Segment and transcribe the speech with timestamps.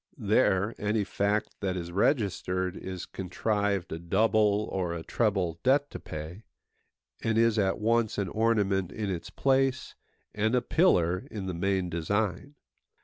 [0.17, 5.99] There, any fact that is registered is contrived a double or a treble debt to
[5.99, 6.41] pay,
[7.23, 9.93] and is at once an ornament in its place,
[10.33, 12.55] and a pillar in the main design.